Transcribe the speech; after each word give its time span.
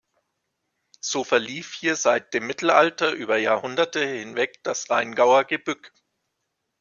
So 1.01 1.23
verlief 1.23 1.75
hier 1.75 1.95
seit 1.95 2.33
dem 2.33 2.47
Mittelalter 2.47 3.11
über 3.11 3.37
Jahrhunderte 3.37 4.03
hinweg 4.03 4.63
das 4.63 4.89
Rheingauer 4.89 5.43
Gebück. 5.43 5.93